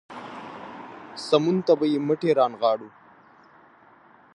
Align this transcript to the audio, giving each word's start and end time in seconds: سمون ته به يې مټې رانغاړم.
سمون 1.25 1.57
ته 1.65 1.73
به 1.79 1.85
يې 1.91 1.99
مټې 2.07 2.31
رانغاړم. 2.39 2.91